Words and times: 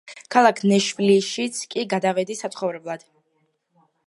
ქალაქ 0.35 0.61
ნეშვილშიც 0.71 1.61
კი 1.75 1.85
გადავედი 1.93 2.39
საცხოვრებლად. 2.43 3.07